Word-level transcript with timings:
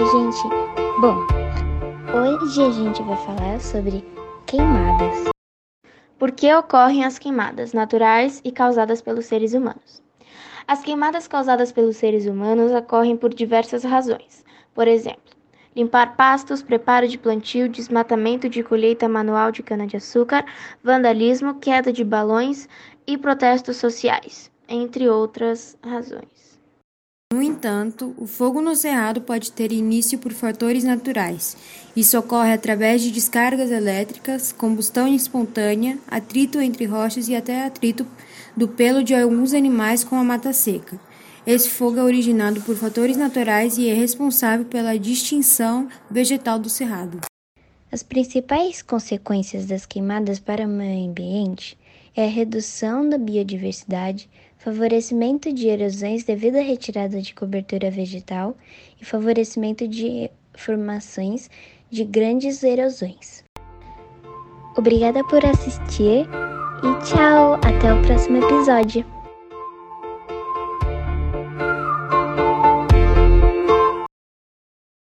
Oi, 0.00 0.06
gente. 0.06 0.48
Bom, 0.98 1.26
hoje 2.16 2.62
a 2.62 2.70
gente 2.70 3.02
vai 3.02 3.16
falar 3.18 3.60
sobre 3.60 4.02
queimadas. 4.46 5.28
Por 6.18 6.30
que 6.30 6.50
ocorrem 6.54 7.04
as 7.04 7.18
queimadas 7.18 7.74
naturais 7.74 8.40
e 8.42 8.50
causadas 8.50 9.02
pelos 9.02 9.26
seres 9.26 9.52
humanos? 9.52 10.02
As 10.66 10.80
queimadas 10.80 11.28
causadas 11.28 11.70
pelos 11.70 11.98
seres 11.98 12.24
humanos 12.24 12.72
ocorrem 12.72 13.14
por 13.14 13.34
diversas 13.34 13.84
razões. 13.84 14.42
Por 14.72 14.88
exemplo, 14.88 15.34
limpar 15.76 16.16
pastos, 16.16 16.62
preparo 16.62 17.06
de 17.06 17.18
plantio, 17.18 17.68
desmatamento 17.68 18.48
de 18.48 18.62
colheita 18.62 19.06
manual 19.06 19.52
de 19.52 19.62
cana-de-açúcar, 19.62 20.46
vandalismo, 20.82 21.56
queda 21.56 21.92
de 21.92 22.04
balões 22.04 22.66
e 23.06 23.18
protestos 23.18 23.76
sociais, 23.76 24.50
entre 24.66 25.10
outras 25.10 25.76
razões. 25.84 26.58
No 27.32 27.40
entanto, 27.40 28.12
o 28.18 28.26
fogo 28.26 28.60
no 28.60 28.74
cerrado 28.74 29.20
pode 29.20 29.52
ter 29.52 29.70
início 29.70 30.18
por 30.18 30.32
fatores 30.32 30.82
naturais. 30.82 31.56
Isso 31.94 32.18
ocorre 32.18 32.52
através 32.52 33.02
de 33.02 33.12
descargas 33.12 33.70
elétricas, 33.70 34.50
combustão 34.50 35.06
espontânea, 35.06 35.96
atrito 36.08 36.60
entre 36.60 36.86
rochas 36.86 37.28
e 37.28 37.36
até 37.36 37.64
atrito 37.64 38.04
do 38.56 38.66
pelo 38.66 39.04
de 39.04 39.14
alguns 39.14 39.54
animais 39.54 40.02
com 40.02 40.16
a 40.16 40.24
mata 40.24 40.52
seca. 40.52 40.98
Esse 41.46 41.70
fogo 41.70 42.00
é 42.00 42.02
originado 42.02 42.62
por 42.62 42.74
fatores 42.74 43.16
naturais 43.16 43.78
e 43.78 43.88
é 43.88 43.94
responsável 43.94 44.66
pela 44.66 44.98
distinção 44.98 45.88
vegetal 46.10 46.58
do 46.58 46.68
cerrado. 46.68 47.20
As 47.92 48.02
principais 48.02 48.82
consequências 48.82 49.66
das 49.66 49.86
queimadas 49.86 50.40
para 50.40 50.66
o 50.66 50.68
meio 50.68 51.08
ambiente 51.08 51.78
é 52.16 52.24
a 52.24 52.28
redução 52.28 53.08
da 53.08 53.18
biodiversidade, 53.18 54.28
favorecimento 54.58 55.52
de 55.52 55.68
erosões 55.68 56.24
devido 56.24 56.56
à 56.56 56.60
retirada 56.60 57.20
de 57.20 57.34
cobertura 57.34 57.90
vegetal 57.90 58.56
e 59.00 59.04
favorecimento 59.04 59.86
de 59.88 60.30
formações 60.54 61.48
de 61.90 62.04
grandes 62.04 62.62
erosões. 62.62 63.44
Obrigada 64.76 65.24
por 65.24 65.44
assistir 65.44 66.26
e 66.82 67.04
tchau! 67.04 67.54
Até 67.54 67.92
o 67.92 68.02
próximo 68.02 68.38
episódio! 68.38 69.19